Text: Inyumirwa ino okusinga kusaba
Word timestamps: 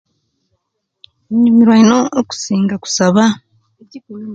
Inyumirwa 1.31 1.75
ino 1.83 1.99
okusinga 2.19 2.75
kusaba 2.83 3.23